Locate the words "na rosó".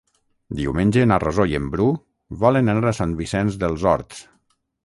1.11-1.45